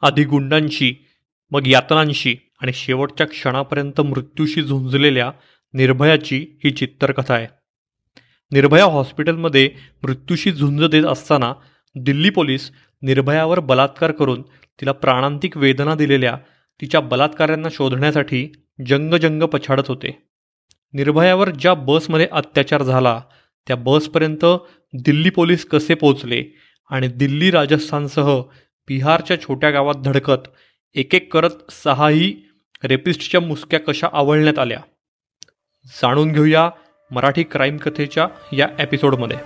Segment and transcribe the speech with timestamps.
[0.00, 0.94] आधी गुंडांशी
[1.50, 5.32] मग यातनांशी आणि शेवटच्या क्षणापर्यंत मृत्यूशी झुंजलेल्या
[5.74, 7.46] निर्भयाची ही चित्तरकथा आहे.
[8.52, 9.70] निर्भया हॉस्पिटलमध्ये
[10.02, 11.52] मृत्यूशी झुंज देत असताना
[11.94, 12.70] दिल्ली पोलीस
[13.02, 14.42] निर्भयावर बलात्कार करून
[14.80, 16.38] तिला प्राणांतिक वेदना दिलेल्या
[16.80, 18.52] तिच्या बलात्कारांना शोधण्यासाठी
[18.86, 20.22] जंगजंग पछाडत होते.
[20.92, 23.22] निर्भयावर ज्या बसमध्ये अत्याचार झाला
[23.66, 24.44] त्या बसपर्यंत
[24.94, 26.44] दिल्ली पोलीस कसे पोचले
[26.90, 28.42] आणि दिल्ली राजस्थानसह
[28.88, 30.48] बिहारच्या छोट्या गावात धडकत
[30.94, 32.34] एक एक करत सहाही
[32.84, 34.80] रेपिस्टच्या मुसक्या कशा आवळण्यात आल्या?
[35.86, 36.70] जाणून घेऊया
[37.10, 39.36] मराठी क्राईम कथेच्या या एपिसोडमध्ये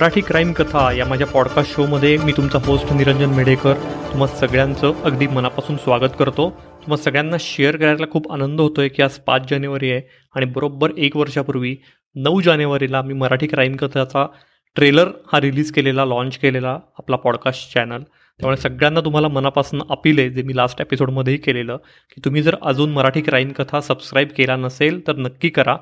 [0.00, 3.74] मराठी क्राईम कथा या माझ्या पॉडकास्ट शोमध्ये मी तुमचा होस्ट निरंजन मेढेकर
[4.12, 6.48] तुम्हा सगळ्यांचं अगदी मनापासून स्वागत करतो.
[6.82, 10.00] तुम्हा सगळ्यांना शेअर करायला खूप आनंद होतो आहे की आज पाच जानेवारी आहे
[10.34, 11.76] आणि बरोबर एक वर्षापूर्वी
[12.14, 14.26] नऊ जानेवारीला मी मराठी क्राईम कथाचा
[14.74, 18.02] ट्रेलर हा रिलीज केलेला लॉन्च केलेला आपला पॉडकास्ट चॅनल
[18.40, 21.76] त्यामुळे सगळ्यांना तुम्हाला मनापासून अपील आहे जे मी लास्ट एपिसोडमध्येही केलेलं
[22.10, 25.76] की तुम्ही जर अजून मराठी क्राईम कथा सबस्क्राईब केला नसेल तर नक्की करा.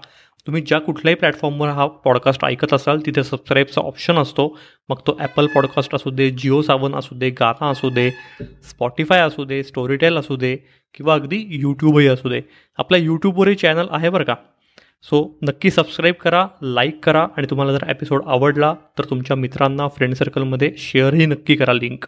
[0.49, 4.59] तुम्ही ज्या कुठल्याही प्लॅटफॉर्मवर हा पॉडकास्ट ऐकत असाल तिथे सबस्क्राईबचा ऑप्शन असतो.
[4.89, 8.11] मग तो ॲपल पॉडकास्ट असू दे जिओ सावन असू दे गाना असू दे
[8.43, 10.57] स्पॉटीफाय असू दे स्टोरीटेल असू दे
[10.95, 12.41] किंवा अगदी यूट्यूबही असू दे.
[12.79, 14.35] आपल्या यूट्यूबवरही चॅनल आहे बरं का?
[15.03, 20.15] सो नक्की सबस्क्राईब करा लाईक करा आणि तुम्हाला जर एपिसोड आवडला तर तुमच्या मित्रांना फ्रेंड
[20.15, 22.05] सर्कलमध्ये शेअरही नक्की करा लिंक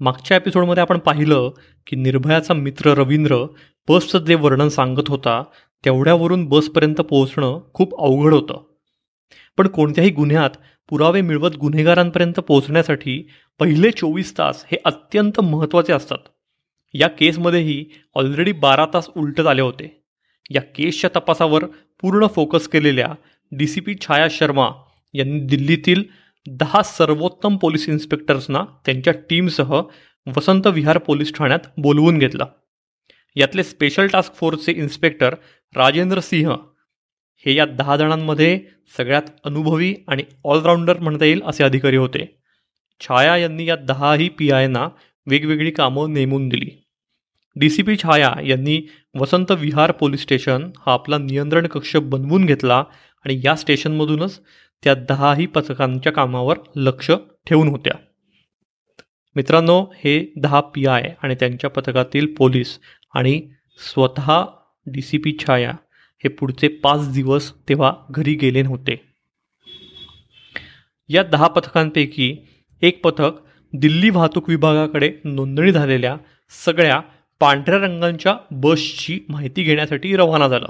[0.00, 1.50] मागच्या एपिसोडमध्ये आपण पाहिलं
[1.86, 3.44] की निर्भयाचा मित्र रवींद्र
[3.88, 5.42] बसचं जे वर्णन सांगत होता
[5.84, 8.62] तेवढ्यावरून बसपर्यंत पोहोचणं खूप अवघड होतं.
[9.58, 10.50] पण कोणत्याही गुन्ह्यात
[10.88, 13.28] पुरावे मिळवत गुन्हेगारांपर्यंत पोहोचण्यासाठी
[13.60, 16.18] पहिले चोवीस तास हे अत्यंत महत्त्वाचे असतात.
[16.94, 17.84] या केसमध्येही
[18.14, 20.04] ऑलरेडी बारा तास उलटत आले होते.
[20.50, 21.64] या केसच्या तपासावर
[22.00, 23.08] पूर्ण फोकस केलेल्या
[23.52, 24.68] D C P Chhaya Sharma
[25.14, 26.02] यांनी दिल्लीतील
[26.46, 29.80] दहा सर्वोत्तम पोलीस इन्स्पेक्टर्सना त्यांच्या टीमसह
[30.36, 32.44] वसंत विहार पोलीस ठाण्यात बोलवून घेतलं.
[33.36, 35.34] यातले स्पेशल टास्क फोर्सचे इन्स्पेक्टर
[35.76, 36.52] राजेंद्र सिंह.
[37.46, 38.60] हे या दहा जणांमध्ये
[38.96, 42.38] सगळ्यात अनुभवी आणि ऑलराऊंडर म्हणता येईल असे अधिकारी होते.
[43.00, 44.88] छाया यांनी या दहाही पी आयना
[45.26, 46.70] वेगवेगळी कामं नेमून दिली.
[47.56, 48.80] डी सी पी छाया यांनी
[49.14, 52.84] वसंत विहार पोलीस स्टेशन हा आपला नियंत्रण कक्ष बनवून घेतला
[53.24, 54.40] आणि या स्टेशनमधूनच
[54.84, 57.10] त्या दहाही पथकांच्या कामावर लक्ष
[57.46, 57.94] ठेवून होत्या.
[59.34, 62.78] मित्रांनो हे दहा पी आय आणि त्यांच्या पथकातील पोलीस
[63.12, 63.42] आणि
[63.78, 64.44] स्वतः
[64.86, 65.70] डी सी पी छाया
[66.18, 69.00] हे पुढचे पाच दिवस तेव्हा घरी गेले नव्हते.
[71.08, 72.36] या दहा पथकांपैकी
[72.82, 73.30] एक पथक
[73.72, 76.16] दिल्ली वाहतूक विभागाकडे नोंदणी झालेल्या
[76.64, 77.00] सगळ्या
[77.40, 80.68] पांढऱ्या रंगांच्या बसची माहिती घेण्यासाठी रवाना झालं.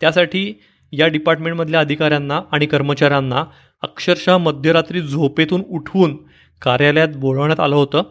[0.00, 0.54] त्यासाठी
[0.92, 3.44] या डिपार्टमेंटमधल्या अधिकाऱ्यांना आणि कर्मचाऱ्यांना
[3.82, 6.16] अक्षरशः मध्यरात्री झोपेतून उठवून
[6.62, 8.02] कार्यालयात बोलवण्यात आलं होतं.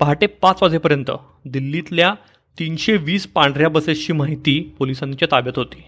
[0.00, 1.10] पहाटे पाच वाजेपर्यंत
[1.44, 2.14] दिल्लीतल्या
[2.58, 5.82] तीनशे वीस पांढऱ्या बसेसची माहिती पोलिसांच्या ताब्यात होती.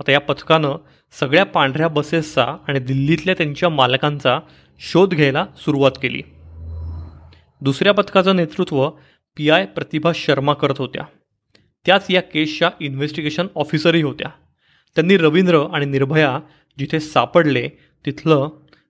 [0.00, 0.76] आता या पथकानं
[1.20, 4.38] सगळ्या पांढऱ्या बसेसचा आणि दिल्लीतल्या त्यांच्या मालकांचा
[4.80, 6.22] शोध घ्यायला सुरुवात केली.
[7.60, 8.88] दुसऱ्या पथकाचं नेतृत्व
[9.36, 11.02] पी आय प्रतिभा शर्मा करत होत्या.
[11.86, 14.28] त्याच या केसच्या इन्व्हेस्टिगेशन ऑफिसरही होत्या.
[14.94, 16.40] त्यांनी रवींद्र आणि निर्भया
[16.78, 17.68] जिथे सापडले
[18.06, 18.48] तिथलं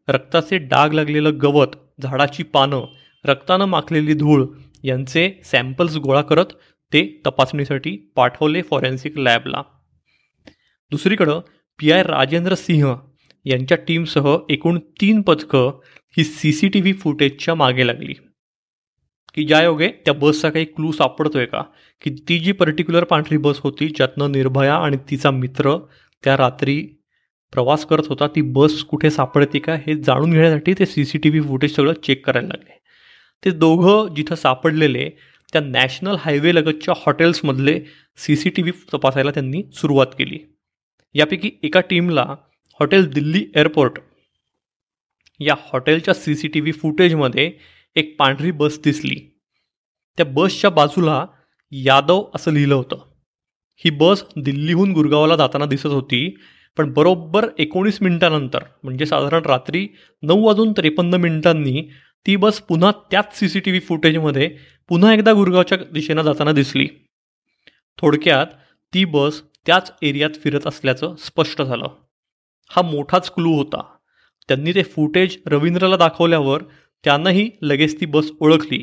[0.09, 2.81] रक्ताचे डाग लागलेलं गवत झाडाची पानं
[3.25, 4.45] रक्तानं माखलेली धूळ
[4.83, 6.47] यांचे सॅम्पल्स गोळा करत
[6.93, 9.63] ते तपासणीसाठी पाठवले फॉरेन्सिक लॅबला
[10.91, 11.41] दुसरीकडं
[11.79, 12.95] पी आय राजेंद्र सिंह
[13.45, 15.81] यांच्या टीमसह एकूण तीन पथकं
[16.19, 18.15] ही सी सी टी व्ही फुटेजच्या मागे लागली.
[19.35, 21.63] की ज्या योगे त्या बसचा काही क्लू सापडतोय का?
[22.03, 25.77] की ती जी पर्टिक्युलर पांढरी बस होती ज्यातनं निर्भया आणि तिचा मित्र
[26.25, 26.87] त्या रात्री
[27.53, 31.29] प्रवास करत होता ती बस कुठे सापडते का हे जाणून घेण्यासाठी ते C C T
[31.29, 32.79] V footage सगळं चेक करायला लागले.
[33.45, 35.11] ते दोघं जिथं सापडलेले
[35.53, 37.81] त्या नॅशनल हायवेलगतच्या हॉटेल्समधले
[38.17, 40.39] सी सी टी व्ही तपासायला त्यांनी सुरुवात केली.
[41.15, 42.25] यापैकी एका टीमला
[42.81, 43.99] हॉटेल दिल्ली एअरपोर्ट
[45.41, 47.51] या हॉटेलच्या सी सी टी व्ही फुटेजमध्ये
[47.97, 49.17] एक पांढरी बस दिसली.
[50.19, 51.25] त्या बसच्या बाजूला
[51.73, 52.97] यादव असं लिहिलं होतं.
[53.85, 56.37] ही बस दिल्लीहून गुरगावला जाताना दिसत होती
[56.77, 59.89] पण बरोबर एकोणीस मिनिटानंतर म्हणजे साधारण रात्री
[60.23, 61.83] नऊ वाजून त्रेपन्न मिनिटांनी
[62.27, 64.49] ती बस पुन्हा त्याच सी सी टी व्ही फुटेजमध्ये
[64.89, 66.87] पुन्हा एकदा गुरगावच्या दिशेनं जाताना दिसली.
[67.99, 68.47] थोडक्यात
[68.95, 71.87] ती बस त्याच एरियात फिरत असल्याचं स्पष्ट झालं.
[72.71, 73.83] हा मोठाच क्लू होता.
[74.49, 76.63] त्यांनी ते फुटेज रवींद्रला दाखवल्यावर
[77.05, 78.83] त्यांनाही लगेच ती बस ओळखली.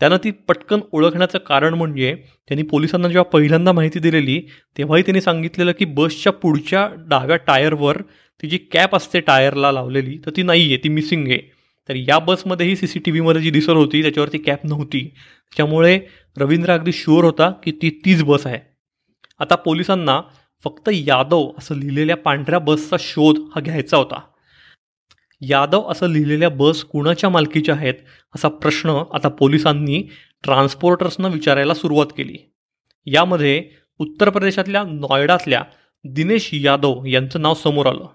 [0.00, 4.40] त्यांना ती पटकन ओळखण्याचं कारण म्हणजे त्यांनी पोलिसांना जेव्हा पहिल्यांदा माहिती दिलेली
[4.78, 8.02] तेव्हाही त्यांनी सांगितलेलं की बसच्या पुढच्या डाव्या टायरवर
[8.42, 11.53] ती जी कॅप असते टायरला लावलेली तर ती नाही आहे ती मिसिंग आहे.
[11.88, 15.14] तर या बसमध्येही सी सी टी व्हीमध्ये जी दिसत होती त्याच्यावरती कॅप नव्हती.
[15.56, 16.00] त्यामुळे
[16.36, 18.58] रवींद्र अगदी शुअर होता की ती तीच बस आहे.
[19.38, 20.20] आता पोलिसांना
[20.64, 24.20] फक्त यादव असं लिहिलेल्या पांढऱ्या बसचा शोध हा घ्यायचा होता.
[25.40, 27.94] यादव असं लिहिलेल्या बस कुणाच्या मालकीच्या आहेत
[28.34, 30.02] असा प्रश्न आता पोलिसांनी
[30.42, 32.36] ट्रान्सपोर्टर्सनं विचारायला सुरुवात केली.
[33.06, 33.64] यामध्ये
[33.98, 35.62] उत्तर प्रदेशातल्या नॉयडातल्या
[36.04, 38.06] दिनेश यादव यांचं नाव समोर आलं.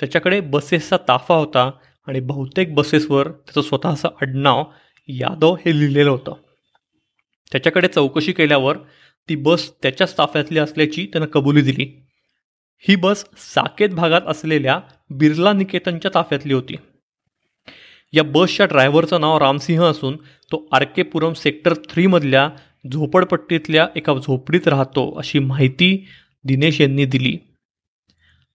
[0.00, 1.70] त्याच्याकडे बसेसचा ताफा होता
[2.06, 4.64] आणि बहुतेक बसेसवर त्याचं स्वतःचं आडनाव
[5.08, 6.34] यादव हे लिहिलेलं होतं.
[7.52, 8.78] त्याच्याकडे चौकशी केल्यावर
[9.28, 12.00] ती बस त्याच्याच ताफ्यातली असल्याची त्यानं कबुली दिली.
[12.88, 14.80] ही बस साकेत भागात असलेल्या
[15.10, 16.74] बिर्ला निकेतनच्या ताफ्यातली होती.
[18.12, 22.50] या बसच्या ड्रायव्हरचं नाव रामसिंह असून तो आर के पुरम सेक्टर थ्रीमधल्या
[22.92, 26.06] झोपडपट्टीतल्या एका झोपडीत राहतो अशी माहिती
[26.44, 27.38] दिनेश यांनी दिली.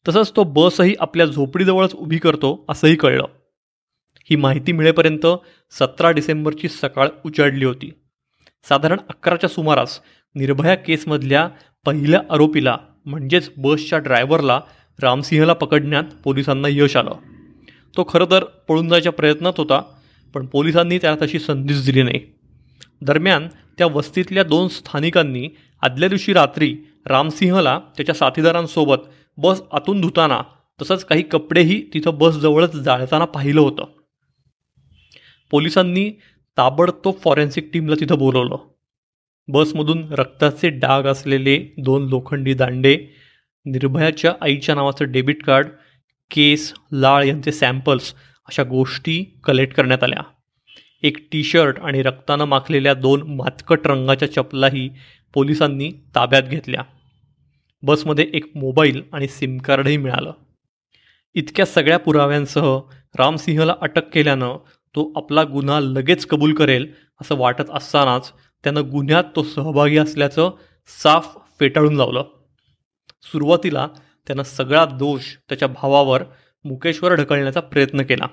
[0.08, 3.26] तसंच तो बसही आपल्या झोपडीजवळच उभी करतो असंही कळलं.
[4.30, 5.28] ही माहिती मिळेपर्यंत
[5.72, 7.92] सतरा डिसेंबरची सकाळ उजाडली होती.
[8.70, 10.00] साधारण अकराच्या सुमारास
[10.36, 11.50] निर्भया केसमधल्या
[11.86, 14.62] पहिल्या आरोपीला म्हणजेच बसच्या ड्रायव्हरला
[15.02, 17.12] रामसिंहला पकडण्यात पोलिसांना यश आलं.
[17.98, 19.82] तो खरं तर पळून जायच्या प्रयत्नात होता
[20.34, 22.20] पण पोलिसांनी त्याला तशी संधीच दिली नाही.
[23.02, 23.48] दरम्यान
[23.78, 25.50] त्या वस्तीतल्या दोन स्थानिकांनी
[25.82, 28.98] आदल्या दिवशी रात्री रामसिंहला त्याच्या साथीदारांसोबत
[29.38, 30.42] बस आतून धुताना
[30.82, 33.86] तसंच काही कपडेही तिथं बसजवळच जाळताना पाहिलं होतं.
[35.52, 36.10] पोलिसांनी
[36.58, 38.56] ताबडतोब फॉरेन्सिक टीमला तिथं बोलवलं.
[39.48, 42.98] बसमधून रक्ताचे डाग असलेले दोन लोखंडी दांडे
[43.66, 45.68] निर्भयाच्या आईच्या नावाचं डेबिट कार्ड
[46.32, 48.14] केस लाळ यांचे सॅम्पल्स
[48.46, 50.24] अशा गोष्टी कलेक्ट करण्यात आल्या.
[51.04, 54.90] एक टी शर्ट आणि रक्तानं माखलेल्या दोन मातकट रंगाच्या चपलाही
[55.34, 56.84] पोलिसांनी ताब्यात घेतल्या.
[57.84, 60.32] बसमध्ये एक मोबाईल आणि सिम कार्डही मिळालं.
[61.34, 62.80] इतक्या सगळ्या पुराव्यांसह
[63.18, 64.58] रामसिंहला अटक केल्यानं
[64.96, 68.32] तो आपला गुन्हा लगेच कबूल करेल असं वाटत असतानाच
[68.64, 70.52] त्यानं गुन्ह्यात तो सहभागी असल्याचं
[71.04, 72.24] साफ फेटाळून लावलं.
[73.32, 73.88] सुरुवातीला
[74.28, 76.24] त्यानं सगळा दोष त्याच्या भावावर
[76.64, 78.28] मुकेशवर ढकलण्याचा प्रयत्न केला.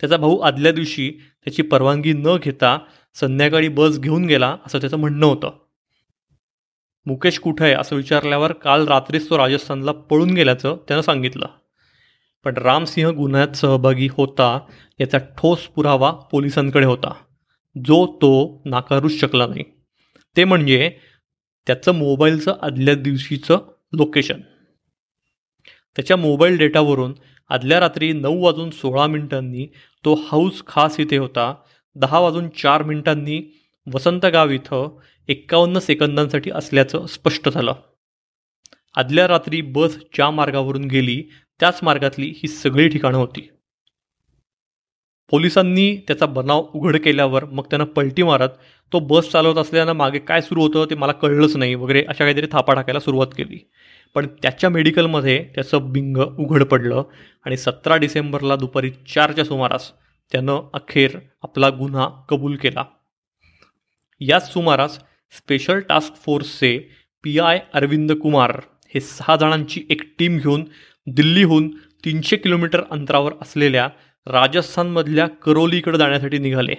[0.00, 1.10] त्याचा भाऊ आदल्या दिवशी
[1.44, 2.78] त्याची परवानगी न घेता
[3.14, 5.50] संध्याकाळी बस घेऊन गेला असं त्याचं म्हणणं होतं.
[7.06, 11.46] मुकेश कुठं आहे असं विचारल्यावर काल रात्रीच तो राजस्थानला पळून गेल्याचं त्यानं सांगितलं.
[12.44, 14.58] पण रामसिंह गुन्ह्यात सहभागी होता
[15.00, 17.14] याचा ठोस पुरावा पोलिसांकडे होता.
[17.84, 19.64] जो तो नाकारूच शकला नाही.
[20.36, 20.90] ते म्हणजे
[21.66, 23.58] त्याचं मोबाईलचं आदल्या दिवशीचं
[23.92, 24.40] लोकेशन.
[25.96, 27.14] त्याच्या मोबाईल डेटावरून
[27.48, 29.66] आदल्या रात्री नऊ वाजून सोळा मिनिटांनी
[30.04, 31.54] तो हाऊस खास इथे होता.
[31.94, 33.60] दहा वाजून चार मिनिटांनी
[33.94, 34.98] वसंतगाव इथं
[35.28, 37.72] एक्कावन्न सेकंदांसाठी असल्याचं स्पष्ट झालं.
[38.94, 43.48] आदल्या रात्री बस ज्या मार्गावरून गेली त्याच मार्गातली ही सगळी ठिकाणं होती.
[45.30, 48.48] पोलिसांनी त्याचा बनाव उघड केल्यावर मग त्यानं पलटी मारत
[48.92, 52.46] तो बस चालवत असल्यानं मागे काय सुरू होतं ते मला कळलंच नाही वगैरे अशा काहीतरी
[52.52, 53.58] थापा टाकायला सुरुवात केली.
[54.14, 57.02] पण त्याच्या मेडिकलमध्ये त्याचं बिंग उघड पडलं
[57.44, 59.90] आणि सतरा डिसेंबरला दुपारी चारच्या सुमारास
[60.32, 62.84] त्यानं अखेर आपला गुन्हा कबूल केला.
[64.20, 64.98] याच सुमारास
[65.32, 66.78] स्पेशल टास्क फोर्सचे
[67.24, 68.60] पी आय अरविंद कुमार
[68.94, 70.64] हे सहा जणांची एक टीम घेऊन
[71.14, 71.68] दिल्लीहून
[72.04, 73.88] तीनशे किलोमीटर अंतरावर असलेल्या
[74.26, 76.74] राजस्थानमधल्या करोलीकडे जाण्यासाठी निघाले.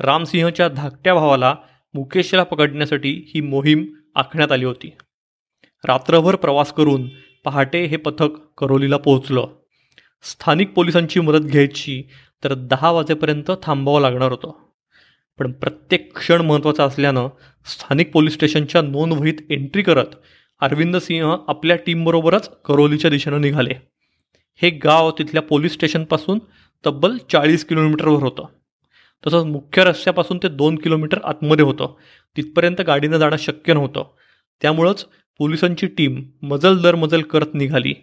[0.00, 1.54] रामसिंहच्या धाकट्या भावाला
[1.94, 4.92] मुकेशला पकडण्यासाठी ही मोहीम आखण्यात आली होती.
[5.84, 7.08] रात्रभर प्रवास करून
[7.44, 8.28] पहाटे हे पथक
[8.58, 9.46] करोलीला पोहोचलं.
[10.22, 12.02] स्थानिक पोलिसांची मदत घ्यायची
[12.44, 14.52] तर दहा वाजेपर्यंत थांबावं लागणार होतं.
[15.38, 17.28] पण प्रत्येक क्षण महत्त्वाचा असल्यानं
[17.64, 20.06] स्थानिक पोलीस स्टेशनच्या नोंदवहीत एंट्री करत
[20.62, 23.74] अरविंद सिंह आपल्या टीमबरोबरच करोलीच्या दिशेनं निघाले.
[24.62, 26.38] हे गाव तिथल्या पोलीस स्टेशनपासून
[26.86, 28.46] तब्बल चाळीस किलोमीटरवर होतं.
[29.26, 31.94] तसंच मुख्य रस्त्यापासून ते दोन किलोमीटर आतमध्ये होतं.
[32.36, 34.04] तिथपर्यंत गाडीनं जाणं शक्य नव्हतं.
[34.62, 35.06] त्यामुळंच
[35.38, 37.94] पोलिसांची टीम मजल दर मजल करत निघाली.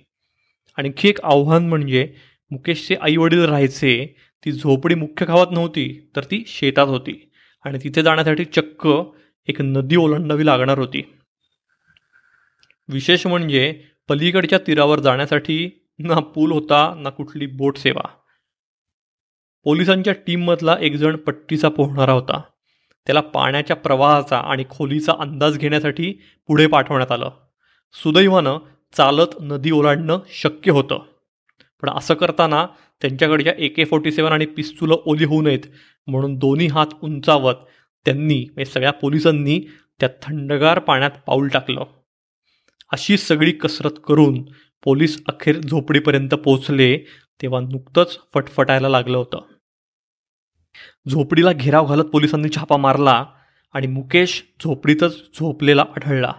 [0.78, 2.14] आणखी एक आव्हान म्हणजे
[2.52, 4.16] मुकेशचे आईवडील राहायचे.
[4.46, 7.30] ती झोपडी मुख्य गावात नव्हती तर ती शेतात होती.
[7.66, 8.88] आणि तिथे जाण्यासाठी चक्क
[9.48, 11.14] एक नदी ओलांडावी लागणार होती.
[12.90, 18.08] विशेष म्हणजे पलीकडच्या तीरावर जाण्यासाठी ना पूल होता ना कुठली बोट सेवा.
[19.64, 22.42] पोलिसांच्या टीममधला एक जण पट्टीचा पोहणारा होता.
[23.06, 26.12] त्याला पाण्याच्या प्रवाहाचा आणि खोलीचा अंदाज घेण्यासाठी
[26.48, 27.30] पुढे पाठवण्यात आलं.
[27.94, 28.58] सुदैवानं
[28.94, 31.00] चालत नदी ओलांडणं शक्य होतं.
[31.82, 32.68] पण असं करताना
[33.02, 35.60] त्यांच्याकडच्या ए के फोर्टी सेवन आणि पिस्तुलं ओली होऊ नयेत
[36.08, 37.56] म्हणून दोन्ही हात उंचावत
[38.06, 39.60] त्यांनी म्हणजे सगळ्या पोलिसांनी
[40.00, 41.84] त्या थंडगार पाण्यात पाऊल टाकलं.
[42.92, 44.44] अशी सगळी कसरत करून
[44.84, 46.98] पोलीस अखेर झोपडीपर्यंत पोचले
[47.42, 49.40] तेव्हा नुकतंच फटफटायला लागलं होतं.
[51.10, 53.26] झोपडीला घेराव घालत पोलिसांनी छापा मारला
[53.74, 56.32] आणि मुकेश झोपडीतच झोपलेला आढळला.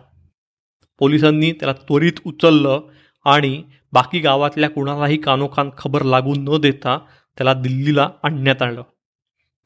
[0.99, 2.81] पोलिसांनी त्याला त्वरित उचललं
[3.25, 6.99] आणि बाकी गावातल्या कुणालाही कानोकान खबर लागू न देता
[7.37, 8.83] त्याला दिल्लीला आणण्यात आलं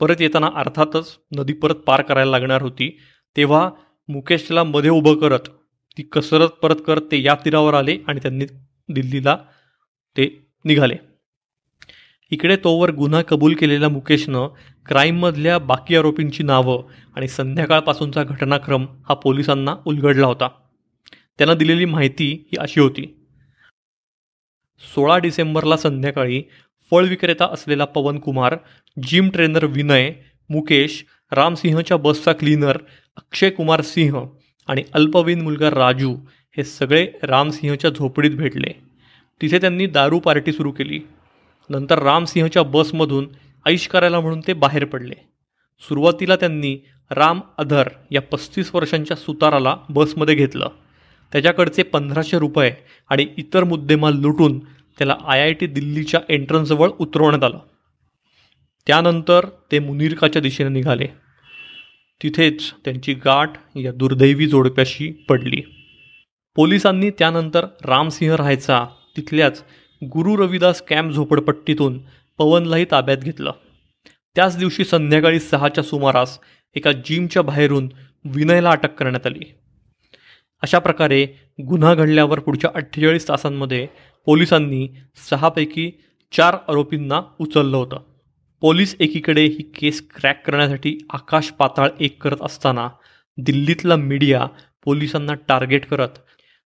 [0.01, 2.99] परत येताना अर्थातच नदी परत पार करायला लागणार होती
[3.37, 3.71] तेव्हा
[4.09, 5.49] मुकेशला मध्ये उभं करत
[5.99, 8.45] ती कसरत परत करत ते या तीरावर आले आणि त्यांनी
[8.89, 9.37] दिल्लीला
[10.17, 10.95] ते निघाले.
[12.31, 14.49] इकडे तोवर गुन्हा कबूल केलेल्या मुकेशनं
[14.87, 16.83] क्राईममधल्या बाकी आरोपींची नावं
[17.17, 20.49] आणि संध्याकाळपासूनचा घटनाक्रम हा पोलिसांना उलगडला होता.
[21.39, 23.27] त्यांना दिलेली माहिती ही अशी होती.
[24.95, 26.43] सोळा डिसेंबरला संध्याकाळी
[26.91, 28.57] फळ विक्रेता असलेला पवन कुमार
[28.97, 30.13] जिम ट्रेनर विनय
[30.51, 32.79] मुकेश रामसिंहच्या बसचा क्लीनर
[33.17, 34.25] अक्षय कुमार सिंह
[34.67, 36.17] आणि अल्पवीन मुलगा राजू
[36.57, 38.73] हे सगळे रामसिंहच्या झोपडीत भेटले.
[39.43, 41.01] तिथे त्यांनी दारू पार्टी सुरू केली.
[41.69, 43.29] नंतर रामसिंहच्या बसमधून
[43.67, 45.15] ऐश करायला म्हणून ते बाहेर पडले.
[45.89, 46.79] सुरुवातीला त्यांनी
[47.11, 50.69] राम अधर या पस्तीस वर्षांच्या सुताराला बसमध्ये घेतलं.
[51.33, 52.73] त्याच्याकडचे पंधराशे रुपये
[53.11, 54.59] आणि इतर मुद्देमाल लुटून
[54.99, 57.59] त्याला आय आय टी दिल्लीच्या एंट्रन्सजवळ उतरवण्यात आलं.
[58.87, 61.07] त्यानंतर ते मुनिरकाच्या दिशेने निघाले.
[62.25, 65.63] तिथेच त्यांची गाठ या दुर्दैवी जोडप्याशी पडली.
[66.57, 69.65] पोलिसांनी त्यानंतर रामसिंह राहायचा तिथल्याच
[70.05, 71.99] गुरु रविदास कॅम्प झोपडपट्टीतून
[72.39, 73.53] पवनलाही ताब्यात घेतलं.
[74.35, 76.39] त्याच दिवशी संध्याकाळी सहाच्या सुमारास
[76.75, 77.93] एका जिमच्या बाहेरून
[78.25, 79.55] विनयला अटक करण्यात आली.
[80.63, 81.27] अशा प्रकारे
[81.69, 83.89] गुन्हा घडल्यावर पुढच्या अठ्ठेचाळीस तासांमध्ये
[84.27, 84.89] पोलिसांनी
[85.31, 85.91] सहापैकी
[86.33, 88.14] चार आरोपींना उचललं होतं.
[88.65, 92.89] पोलीस एकीकडे ही केस क्रॅक करण्यासाठी आकाश पाताळ एक करत असताना
[93.39, 94.47] दिल्लीतला मीडिया
[94.85, 96.09] पोलिसांना टार्गेट करत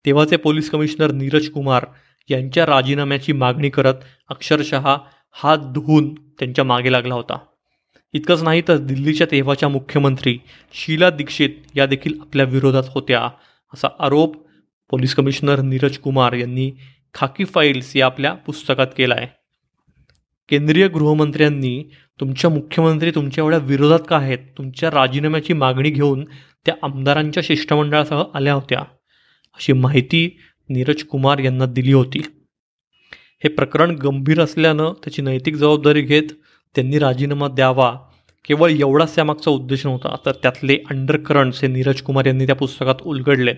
[0.05, 1.85] तेव्हाचे पोलीस कमिशनर नीरज कुमार
[2.29, 3.93] यांच्या राजीनाम्याची मागणी करत
[4.29, 4.95] अक्षरशः
[5.35, 7.37] हात धुवून त्यांच्या मागे लागला होता.
[8.13, 10.37] इतकंच नाही तर दिल्लीच्या तेव्हाच्या मुख्यमंत्री
[10.73, 13.21] शीला दीक्षित या देखील आपल्या विरोधात होत्या
[13.73, 14.35] असा आरोप
[14.89, 16.71] पोलीस कमिशनर नीरज कुमार यांनी
[17.13, 19.42] खाकी फाईल्स या आपल्या पुस्तकात केला आहे
[20.49, 21.83] केंद्रीय गृहमंत्र्यांनी
[22.19, 24.37] तुमच्या मुख्यमंत्री तुमच्या एवढ्या विरोधात का आहेत?
[24.57, 26.23] तुमच्या राजीनाम्याची मागणी घेऊन
[26.65, 28.79] त्या आमदारांच्या शिष्टमंडळासह आल्या होत्या
[29.57, 30.27] अशी माहिती
[30.69, 32.21] नीरज कुमार यांना दिली होती.
[33.43, 36.29] हे प्रकरण गंभीर असल्यानं त्याची नैतिक जबाबदारी घेत
[36.75, 37.91] त्यांनी राजीनामा द्यावा
[38.45, 40.15] केवळ एवढाच त्यामागचा उद्देश नव्हता.
[40.25, 43.53] तर त्यातले अंडर करंट्स हे नीरज कुमार यांनी त्या पुस्तकात उलगडले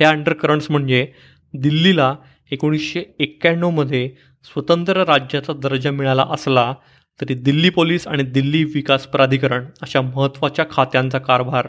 [0.00, 1.06] हे अंडर करंट्स म्हणजे
[1.54, 2.14] दिल्लीला
[2.50, 4.10] एकोणीसशे एक्क्याण्णवमध्ये
[4.44, 6.74] स्वतंत्र राज्याचा दर्जा मिळाला असला
[7.20, 11.68] तरी दिल्ली पोलीस आणि दिल्ली विकास प्राधिकरण अशा महत्त्वाच्या खात्यांचा कारभार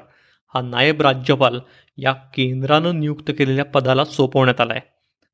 [0.54, 1.60] हा नायब राज्यपाल
[1.98, 4.82] या केंद्रानं नियुक्त केलेल्या पदाला सोपवण्यात आला आहे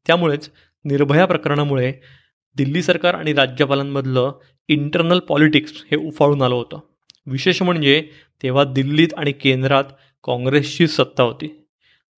[0.07, 0.49] त्यामुळेच
[0.85, 1.93] निर्भया प्रकरणामुळे
[2.55, 4.31] दिल्ली सरकार आणि राज्यपालांमधलं
[4.67, 6.79] इंटरनल पॉलिटिक्स हे उफाळून आलं होतं.
[7.25, 8.09] विशेष म्हणजे
[8.43, 9.83] तेव्हा दिल्लीत आणि केंद्रात
[10.23, 11.60] काँग्रेसची सत्ता होती.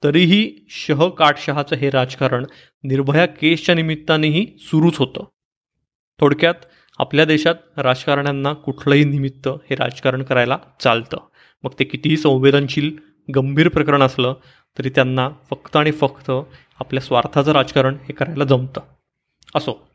[0.04, 2.46] तरीही शह काटशहाचं हे राजकारण
[2.84, 5.24] निर्भया केसच्या निमित्तानेही सुरूच होतं.
[6.20, 6.54] थोडक्यात
[7.00, 11.18] आपल्या देशात राजकारण्यांना कुठलंही निमित्त हे राजकारण करायला चालतं.
[11.64, 12.98] मग ते कितीही संवेदनशील
[13.36, 14.34] गंभीर प्रकरण असलं
[14.78, 16.32] तरी त्यांना फक्त आणि फक्त
[16.80, 18.82] आपल्या स्वार्थाचं राजकारण हे करायला जमतं.
[19.56, 19.88] असो.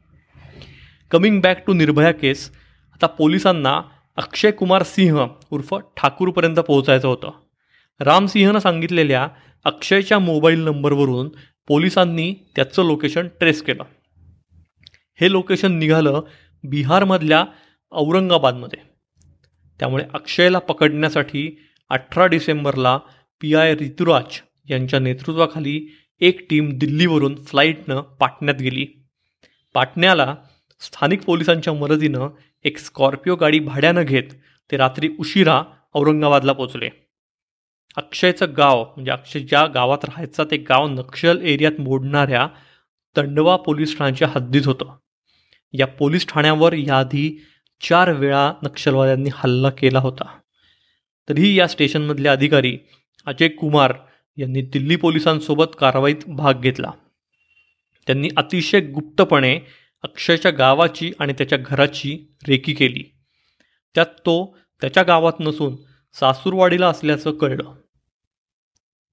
[1.11, 2.51] Coming back to Nirbhaya case
[2.93, 3.83] आता पोलिसांना
[4.17, 7.31] अक्षय कुमार सिंह उर्फ ठाकूरपर्यंत पोहोचायचं होतं.
[8.01, 9.29] रामसिंहनं सांगितलेल्या
[9.65, 11.29] अक्षयच्या मोबाईल नंबरवरून
[11.69, 13.83] पोलिसांनी त्याचं लोकेशन ट्रेस केलं.
[15.21, 16.21] हे लोकेशन निघालं
[16.65, 17.45] बिहारमधल्या
[17.93, 18.79] औरंगाबादमध्ये.
[19.79, 22.99] त्यामुळे अक्षयला पकडण्यासाठी अठरा डिसेंबरला
[23.41, 24.41] पी आय ऋतुराज
[24.71, 28.87] यांच्या नेतृत्वाखाली एक टीम दिल्लीवरून फ्लाईटनं पाटण्यात गेली.
[29.75, 30.35] पाटण्याला
[30.81, 32.29] स्थानिक पोलिसांच्या मदतीनं
[32.65, 34.35] एक स्कॉर्पिओ गाडी भाड्यानं घेत
[34.73, 35.63] ते रात्री उशिरा
[35.95, 36.91] औरंगाबादला पोचले
[37.97, 42.49] अक्षयचं गाव म्हणजे अक्षय ज्या गावात राहायचा ते गाव नक्षल एरियात मोडणाऱ्या
[43.17, 44.97] तंडवा पोलीस ठाण्याच्या हद्दीत होतं.
[45.73, 47.45] या पोलीस ठाण्यावर याआधी
[47.89, 50.39] चार वेळा नक्षलवाद्यांनी हल्ला केला होता.
[51.29, 52.79] तरीही या स्टेशनमधले अधिकारी
[53.27, 53.93] अजय कुमार
[54.37, 56.91] यांनी दिल्ली पोलिसांसोबत कारवाईत भाग घेतला.
[58.07, 59.61] त्यांनी अतिशय गुप्तपणे
[60.03, 63.15] अक्षयच्या गावाची आणि त्याच्या घराची रेकी केली.
[63.95, 65.77] त्यात तो त्याच्या गावात नसून
[66.15, 67.73] सासूरवाडीला असल्याचं कळलं.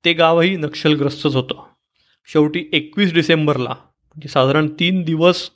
[0.05, 1.63] ते गावही नक्षलग्रस्तच होतं.
[2.25, 5.49] शेवटी एकवीस डिसेंबरला म्हणजे साधारण तीन दिवस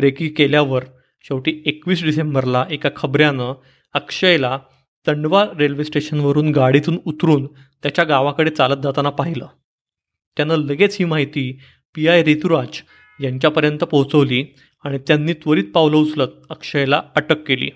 [0.00, 0.84] रेकी केल्यावर
[1.22, 3.52] शेवटी एकवीस डिसेंबरला एका खबऱ्यानं
[3.92, 4.58] अक्षयला
[5.06, 7.46] तंडवा रेल्वे स्टेशनवरून गाडीतून उतरून
[7.82, 9.46] त्याच्या गावाकडे चालत जाताना पाहिलं.
[10.36, 11.60] त्यानं लगेच ही माहिती
[11.94, 12.82] पी आय ऋतुराज
[13.20, 14.44] यांच्यापर्यंत पोहोचवली
[14.84, 17.70] आणि त्यांनी त्वरित पावलं उचलत अक्षयला अटक केली.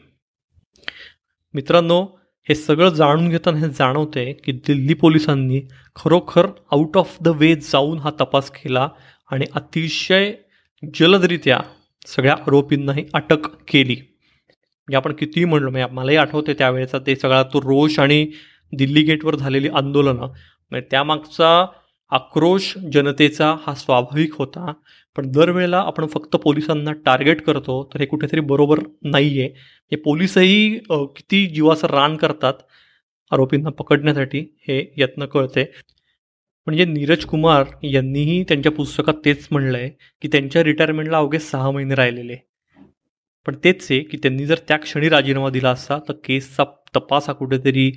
[1.55, 2.18] मित्रांनो
[2.49, 5.61] हे सगळं जाणून घेताना हे जाणवते की दिल्ली पोलिसांनी
[5.97, 8.89] खरोखर आउट ऑफ द वे जाऊन हा तपास केला
[9.31, 10.33] आणि अतिशय
[10.95, 11.59] जलदरित्या
[12.07, 13.95] सगळ्या आरोपींनाही अटक केली.
[13.95, 18.27] म्हणजे आपण कितीही म्हणलो म्हणजे मलाही आठवते त्यावेळेचा ते सगळा तो रोष आणि
[18.73, 20.27] दिल्ली गेटवर झालेली आंदोलनं.
[20.71, 21.67] म्हणजे त्यामागचा
[22.11, 24.73] आक्रोश जनतेचा हा स्वाभाविक होता.
[25.19, 29.49] पण दरवेळेला आपण फक्त पोलिसांना टार्गेट करतो तर हे कुठेतरी बरोबर नाही आहे
[29.93, 32.55] हे पोलिसही किती जीवाचं रान करतात
[33.33, 35.65] आरोपींना पकडण्यासाठी हे यत्न कळते
[36.67, 39.89] म्हणजे नीरज कुमार यांनीही त्यांच्या पुस्तकात तेच म्हणलं आहे
[40.23, 42.37] की त्यांच्या रिटायरमेंटला अवघे सहा महिने राहिलेले.
[43.47, 46.65] पण तेच आहे की त्यांनी जर त्या क्षणी राजीनामा दिला असता तर केसचा
[46.97, 47.91] तपास हा कुठेतरी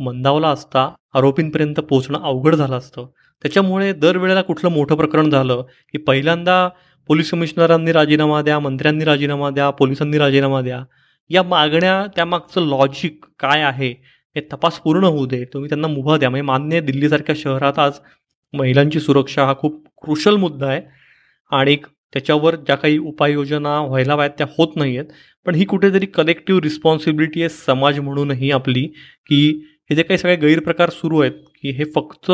[0.00, 3.06] मंदावला असता आरोपींपर्यंत पोहोचणं अवघड झालं असतं.
[3.46, 5.62] त्याच्यामुळे दरवेळेला कुठलं मोठं प्रकरण झालं
[5.92, 6.68] की पहिल्यांदा
[7.08, 10.82] पोलीस कमिशनरांनी राजीनामा द्या मंत्र्यांनी राजीनामा द्या पोलिसांनी राजीनामा द्या
[11.30, 13.90] या मागण्या त्यामागचं लॉजिक काय आहे
[14.36, 16.30] हे तपास पूर्ण होऊ दे तुम्ही त्यांना मुभा द्या.
[16.30, 17.92] म्हणजे मान्य दिल्लीसारख्या शहरात आज
[18.54, 20.80] महिलांची सुरक्षा हा खूप क्रुशल मुद्दा आहे
[21.52, 21.76] आणि
[22.12, 25.10] त्याच्यावर ज्या काही उपाययोजना व्हायला पाहिजेत त्या होत नाही आहेत
[25.46, 28.86] पण ही कुठेतरी कलेक्टिव्ह रिस्पॉन्सिबिलिटी आहे समाज म्हणूनही आपली
[29.26, 29.40] की
[29.90, 32.30] हे जे काही सगळे गैरप्रकार सुरू आहेत की हे फक्त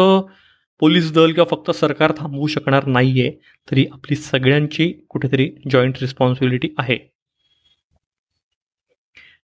[0.81, 3.31] पोलीस दल किंवा फक्त सरकार थांबवू शकणार नाही आहे
[3.71, 6.99] तरी आपली सगळ्यांची कुठेतरी जॉईंट रिस्पॉन्सिबिलिटी आहे.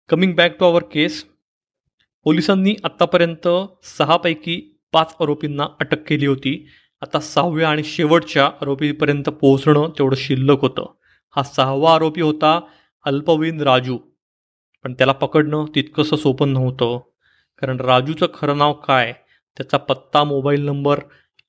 [0.08, 1.25] Coming back to our case
[2.25, 3.49] पोलिसांनी आत्तापर्यंत
[3.82, 6.68] सहापैकी पाच आरोपींना अटक केली होती.
[7.02, 10.87] आता सहाव्या आणि शेवटच्या आरोपीपर्यंत पोहोचणं तेवढं शिल्लक होतं.
[11.37, 12.61] हा सहावा आरोपी होता
[13.04, 13.98] अल्पवीन राजू.
[14.85, 16.98] पण त्याला पकडणं तितकंसं सोपं नव्हतं.
[17.59, 19.12] कारण राजूचं खरं नाव काय?
[19.57, 21.00] त्याचा पत्ता मोबाईल नंबर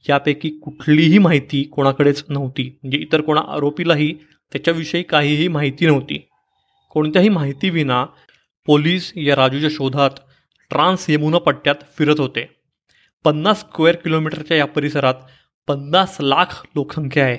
[0.10, 2.78] यापैकी कुठलीही माहिती कोणाकडेच नव्हती.
[2.82, 4.14] म्हणजे इतर कोणा आरोपीलाही
[4.52, 6.28] त्याच्याविषयी काहीही माहिती नव्हती.
[6.90, 8.06] कोणत्याही माहितीविना
[8.66, 10.10] पोलीस या राजूच्या शोधात
[10.70, 12.50] ट्रान्स यमुना पट्ट्यात फिरत होते.
[13.24, 15.14] पन्नास स्क्वेअर किलोमीटरच्या या परिसरात
[15.68, 17.38] पन्नास लाख लोकसंख्या आहे.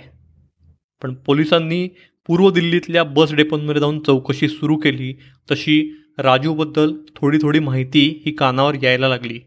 [1.03, 1.89] पण पोलिसांनी
[2.27, 5.13] पूर्व दिल्लीतल्या बस डेपोंमध्ये जाऊन चौकशी सुरू केली.
[5.51, 9.39] तशी राजूबद्दल थोडी थोडी माहिती ही कानावर यायला लागली.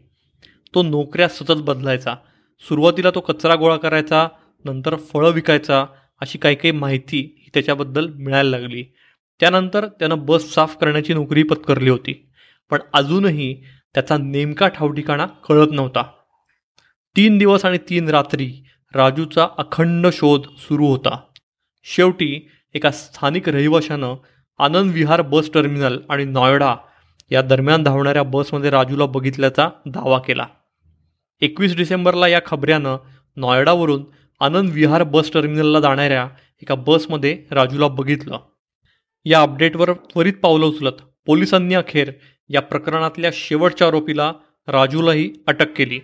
[0.74, 2.14] तो नोकऱ्या सतत बदलायचा.
[2.60, 4.28] सुरुवातीला तो कचरा गोळा करायचा
[4.64, 5.86] नंतर फळं विकायचा
[6.20, 8.84] अशी काही काही माहिती ही त्याच्याबद्दल मिळायला लागली.
[9.40, 12.30] त्यानंतर त्यानं बस साफ करण्याची नोकरी पत्करली होती.
[12.70, 13.64] पण अजूनही
[13.94, 16.02] त्याचा नेमका ठावठिकाणा कळत नव्हता.
[17.16, 18.52] तीन दिवस आणि तीन रात्री
[18.94, 21.18] राजूचा अखंड शोध सुरू होता.
[21.84, 24.14] शेवटी एका स्थानिक रहिवाशानं
[24.58, 26.76] आनंद विहार बस टर्मिनल आणि नॉयडा
[27.30, 30.46] या दरम्यान धावणाऱ्या बसमध्ये राजूला बघितल्याचा दावा केला.
[31.40, 32.96] एकवीस डिसेंबरला या खबऱ्यानं
[33.36, 34.04] नॉयडावरून
[34.40, 36.28] आनंद विहार बस टर्मिनलला जाणाऱ्या
[36.62, 38.38] एका बसमध्ये राजूला बघितलं.
[39.24, 40.92] या अपडेटवर त्वरित पावलं उचलत
[41.26, 42.12] पोलिसांनी अखेर
[42.48, 44.32] या प्रकरणातल्या शेवटच्या आरोपीला
[44.66, 45.98] राजूलाही अटक केली.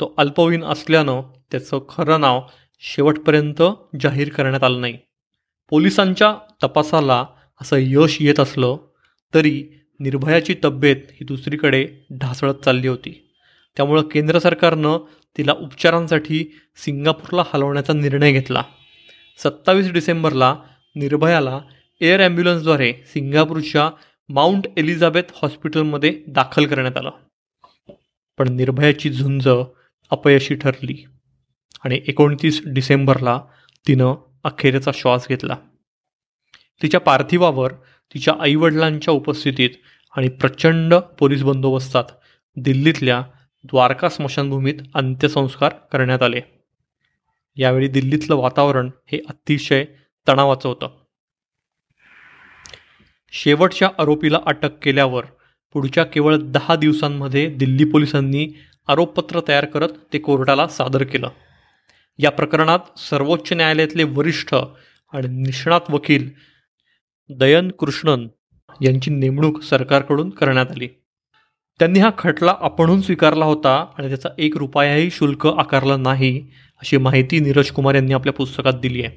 [0.00, 2.40] तो अल्पवयीन असल्यानं त्याचं खरं नाव
[2.80, 3.62] शेवटपर्यंत
[4.00, 4.98] जाहीर करण्यात आलं नाही.
[5.70, 7.26] पोलिसांच्या तपासाला
[7.60, 8.76] असं यश येत असलं
[9.34, 9.64] तरी
[10.00, 13.29] निर्भयाची तब्येत ही दुसरीकडे ढासळत चालली होती.
[13.76, 14.98] त्यामुळं केंद्र सरकारनं
[15.36, 16.44] तिला उपचारांसाठी
[16.76, 18.62] सिंगापूरला हलवण्याचा निर्णय घेतला.
[19.38, 20.56] सत्तावीस डिसेंबरला
[20.96, 21.60] निर्भयाला
[22.00, 23.90] एअर ॲम्ब्युलन्सद्वारे सिंगापूरच्या
[24.28, 27.10] माउंट एलिझाबेथ हॉस्पिटलमध्ये दाखल करण्यात आलं.
[28.38, 29.48] पण निर्भयाची झुंज
[30.10, 31.04] अपयशी ठरली
[31.84, 33.40] आणि एकोणतीस डिसेंबरला
[33.88, 35.56] तिनं अखेरचा श्वास घेतला.
[36.82, 37.72] तिच्या पार्थिवावर
[38.14, 39.70] तिच्या आईवडिलांच्या उपस्थितीत
[40.16, 42.04] आणि प्रचंड पोलीस बंदोबस्तात
[42.56, 43.22] दिल्लीतल्या
[43.64, 46.40] द्वारका स्मशानभूमीत अंत्यसंस्कार करण्यात आले.
[47.56, 49.84] यावेळी दिल्लीतलं वातावरण हे अतिशय
[50.28, 50.88] तणावाचं होतं.
[53.32, 55.24] शेवटच्या आरोपीला अटक केल्यावर
[55.72, 58.48] पुढच्या केवळ दहा दिवसांमध्ये दिल्ली पोलिसांनी
[58.88, 61.28] आरोपपत्र तयार करत ते कोर्टाला सादर केलं.
[62.18, 64.54] या प्रकरणात सर्वोच्च न्यायालयातले वरिष्ठ
[65.12, 66.30] आणि निष्णात वकील
[67.28, 68.28] दयन कृष्णन
[68.80, 70.88] यांची नेमणूक सरकारकडून करण्यात आली.
[71.80, 77.40] त्यांनी हा खटला आपणहून स्वीकारला होता आणि त्याचा एक रुपयाही शुल्क आकारला नाही अशी माहिती
[77.40, 79.16] नीरज कुमार यांनी आपल्या पुस्तकात दिली आहे.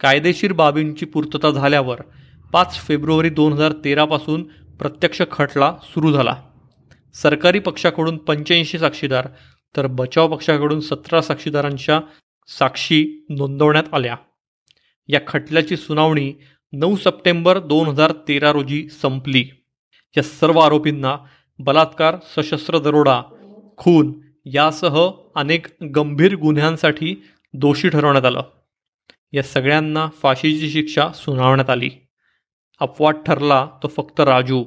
[0.00, 2.00] कायदेशीर बाबींची पूर्तता झाल्यावर
[2.52, 4.42] पाच फेब्रुवारी दोन हजार तेरापासून
[4.78, 6.36] प्रत्यक्ष खटला सुरू झाला.
[7.14, 9.28] सरकारी पक्षाकडून पंच्याऐंशी साक्षीदार
[9.76, 12.00] तर बचाव पक्षाकडून सतरा साक्षीदारांच्या
[12.48, 14.16] साक्षी नोंदवण्यात आल्या.
[15.08, 16.32] या खटल्याची सुनावणी
[16.72, 19.44] नऊ सप्टेंबर दोन हजार तेरा रोजी संपली.
[20.16, 21.16] या सर्व आरोपींना
[21.58, 23.22] बलात्कार सशस्त्र दरोडा
[23.76, 27.22] खून यासह अनेक गंभीर गुन्ह्यांसाठी
[27.54, 28.42] दोषी ठरवण्यात आलं.
[29.32, 31.90] या सगळ्यांना फाशीची शिक्षा सुनावण्यात आली.
[32.80, 34.64] अपवाद ठरला तो फक्त राजू.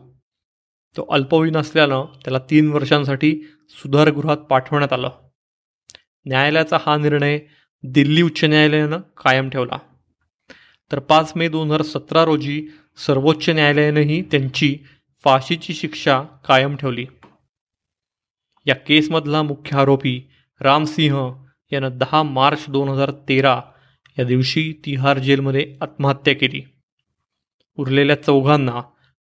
[0.98, 5.10] तो अल्पवयीन असल्यानं त्याला तीन वर्षांसाठी सुधारगृहात पाठवण्यात आलं.
[6.26, 7.40] न्यायालयाचा हा निर्णय
[7.84, 9.78] दिल्ली उच्च न्यायालयानं कायम ठेवला.
[10.92, 12.68] तर पाच मे दोन हजार सतरा रोजी
[13.08, 14.78] सर्वोच्च न्यायालयानंही त्यांची
[15.24, 17.06] फाशीची शिक्षा कायम ठेवली.
[18.66, 20.30] या केसमधला मुख्य आरोपी
[20.62, 23.62] रामसिंह यानं दहा मार्च दोन हजार तेरा
[24.20, 26.62] या दिवशी तिहार जेलमध्ये आत्महत्या केली.
[27.78, 28.76] उरलेल्या चौघांना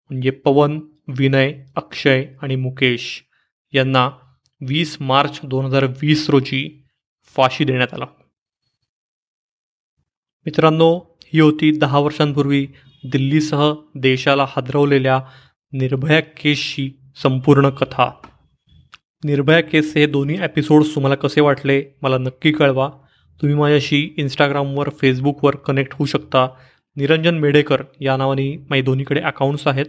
[0.09, 3.23] म्हणजे पवन विनय अक्षय आणि मुकेश
[3.73, 4.09] यांना
[4.61, 6.83] वीस मार्च दोन हजार वीस रोजी
[7.25, 8.05] फाशी देण्यात आला.
[10.45, 10.99] मित्रांनो
[11.33, 12.67] ही होती दहा वर्षांपूर्वी
[13.11, 15.21] दिल्लीसह देशाला हादरवलेल्या
[15.73, 16.91] निर्भया केसची
[17.23, 18.11] संपूर्ण कथा.
[19.23, 22.89] निर्भया केस हे दोन्ही एपिसोड्स तुम्हाला कसे वाटले मला नक्की कळवा.
[23.41, 26.47] तुम्ही माझ्याशी इंस्टाग्रामवर फेसबुकवर कनेक्ट होऊ शकता.
[26.95, 29.85] निरंजन मेढेकर या नावाने माझे दोन्हीकडे अकाउंट्स आहेत.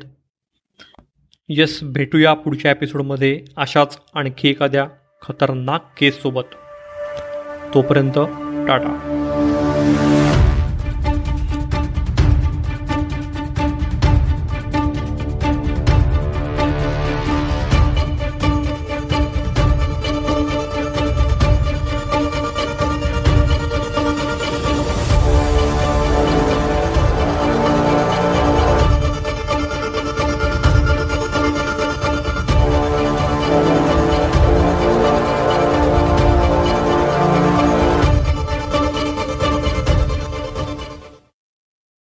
[1.48, 4.88] येस भेटूया पुढच्या एपिसोडमध्ये अशाच आणखी एखाद्या
[5.22, 6.54] खतरनाक केससोबत.
[7.74, 8.18] तोपर्यंत
[8.68, 9.17] टाटा.